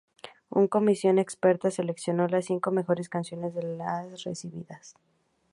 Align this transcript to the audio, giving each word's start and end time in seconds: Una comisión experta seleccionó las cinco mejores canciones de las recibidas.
Una 0.49 0.67
comisión 0.67 1.19
experta 1.19 1.69
seleccionó 1.69 2.27
las 2.27 2.45
cinco 2.45 2.71
mejores 2.71 3.07
canciones 3.07 3.53
de 3.53 3.61
las 3.61 4.23
recibidas. 4.25 4.95